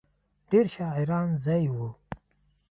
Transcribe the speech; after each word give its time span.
ډېر 0.51 0.65
شاعرانه 0.75 1.35
ځای 1.45 1.65
و. 1.73 1.77